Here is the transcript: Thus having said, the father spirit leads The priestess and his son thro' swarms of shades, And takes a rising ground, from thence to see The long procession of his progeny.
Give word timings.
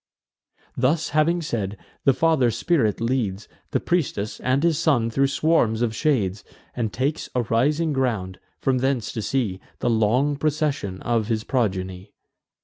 Thus 0.75 1.09
having 1.09 1.43
said, 1.43 1.77
the 2.05 2.13
father 2.15 2.49
spirit 2.49 2.99
leads 2.99 3.47
The 3.69 3.79
priestess 3.79 4.39
and 4.39 4.63
his 4.63 4.79
son 4.79 5.11
thro' 5.11 5.27
swarms 5.27 5.83
of 5.83 5.95
shades, 5.95 6.43
And 6.75 6.91
takes 6.91 7.29
a 7.35 7.43
rising 7.43 7.93
ground, 7.93 8.39
from 8.57 8.79
thence 8.79 9.11
to 9.11 9.21
see 9.21 9.59
The 9.77 9.91
long 9.91 10.37
procession 10.37 11.03
of 11.03 11.27
his 11.27 11.43
progeny. 11.43 12.15